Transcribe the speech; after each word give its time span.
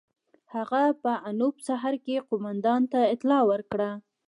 هغه 0.55 0.81
په 1.03 1.11
انوپ 1.29 1.55
سهر 1.67 1.93
کې 2.05 2.25
قوماندان 2.29 2.81
ته 2.91 2.99
اطلاع 3.13 3.41
ورکړه. 3.51 3.89